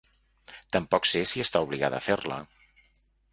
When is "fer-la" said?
2.07-2.41